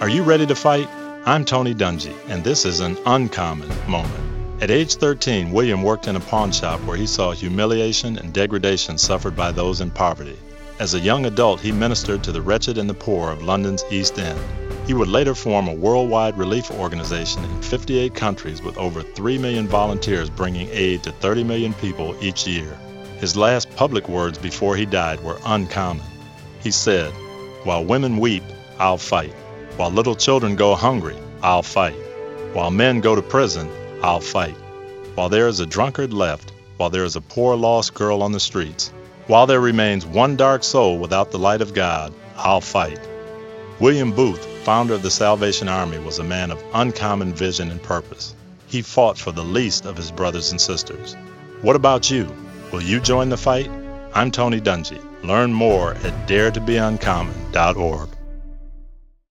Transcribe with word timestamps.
Are 0.00 0.08
you 0.08 0.22
ready 0.22 0.46
to 0.46 0.54
fight? 0.54 0.88
I'm 1.26 1.44
Tony 1.44 1.74
Dungy, 1.74 2.14
and 2.28 2.44
this 2.44 2.64
is 2.64 2.78
an 2.78 2.96
uncommon 3.04 3.68
moment. 3.90 4.62
At 4.62 4.70
age 4.70 4.94
13, 4.94 5.50
William 5.50 5.82
worked 5.82 6.06
in 6.06 6.14
a 6.14 6.20
pawn 6.20 6.52
shop 6.52 6.78
where 6.82 6.96
he 6.96 7.04
saw 7.04 7.32
humiliation 7.32 8.16
and 8.16 8.32
degradation 8.32 8.96
suffered 8.96 9.34
by 9.34 9.50
those 9.50 9.80
in 9.80 9.90
poverty. 9.90 10.38
As 10.78 10.94
a 10.94 11.00
young 11.00 11.26
adult, 11.26 11.58
he 11.58 11.72
ministered 11.72 12.22
to 12.22 12.30
the 12.30 12.40
wretched 12.40 12.78
and 12.78 12.88
the 12.88 12.94
poor 12.94 13.32
of 13.32 13.42
London's 13.42 13.82
East 13.90 14.20
End. 14.20 14.38
He 14.86 14.94
would 14.94 15.08
later 15.08 15.34
form 15.34 15.66
a 15.66 15.74
worldwide 15.74 16.38
relief 16.38 16.70
organization 16.70 17.42
in 17.42 17.62
58 17.62 18.14
countries 18.14 18.62
with 18.62 18.78
over 18.78 19.02
3 19.02 19.36
million 19.38 19.66
volunteers 19.66 20.30
bringing 20.30 20.68
aid 20.70 21.02
to 21.02 21.10
30 21.10 21.42
million 21.42 21.74
people 21.74 22.14
each 22.22 22.46
year. 22.46 22.78
His 23.18 23.36
last 23.36 23.68
public 23.74 24.08
words 24.08 24.38
before 24.38 24.76
he 24.76 24.86
died 24.86 25.18
were 25.24 25.40
uncommon. 25.44 26.06
He 26.62 26.70
said, 26.70 27.12
While 27.64 27.84
women 27.84 28.18
weep, 28.18 28.44
I'll 28.78 28.96
fight. 28.96 29.34
While 29.78 29.92
little 29.92 30.16
children 30.16 30.56
go 30.56 30.74
hungry, 30.74 31.16
I'll 31.40 31.62
fight. 31.62 31.94
While 32.52 32.72
men 32.72 33.00
go 33.00 33.14
to 33.14 33.22
prison, 33.22 33.70
I'll 34.02 34.18
fight. 34.18 34.56
While 35.14 35.28
there 35.28 35.46
is 35.46 35.60
a 35.60 35.66
drunkard 35.66 36.12
left, 36.12 36.50
while 36.78 36.90
there 36.90 37.04
is 37.04 37.14
a 37.14 37.20
poor 37.20 37.54
lost 37.54 37.94
girl 37.94 38.24
on 38.24 38.32
the 38.32 38.40
streets, 38.40 38.92
while 39.28 39.46
there 39.46 39.60
remains 39.60 40.04
one 40.04 40.34
dark 40.34 40.64
soul 40.64 40.98
without 40.98 41.30
the 41.30 41.38
light 41.38 41.60
of 41.60 41.74
God, 41.74 42.12
I'll 42.36 42.60
fight. 42.60 42.98
William 43.78 44.10
Booth, 44.10 44.44
founder 44.64 44.94
of 44.94 45.02
the 45.02 45.12
Salvation 45.12 45.68
Army, 45.68 46.00
was 46.00 46.18
a 46.18 46.24
man 46.24 46.50
of 46.50 46.60
uncommon 46.74 47.32
vision 47.32 47.70
and 47.70 47.80
purpose. 47.80 48.34
He 48.66 48.82
fought 48.82 49.16
for 49.16 49.30
the 49.30 49.44
least 49.44 49.86
of 49.86 49.96
his 49.96 50.10
brothers 50.10 50.50
and 50.50 50.60
sisters. 50.60 51.14
What 51.62 51.76
about 51.76 52.10
you? 52.10 52.26
Will 52.72 52.82
you 52.82 52.98
join 52.98 53.28
the 53.28 53.36
fight? 53.36 53.70
I'm 54.12 54.32
Tony 54.32 54.60
Dungy. 54.60 55.00
Learn 55.22 55.52
more 55.52 55.94
at 55.94 56.26
daretobeuncommon.org. 56.28 58.17